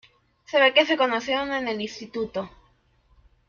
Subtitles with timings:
[0.45, 2.49] Se ve que se conocieron en el instituto.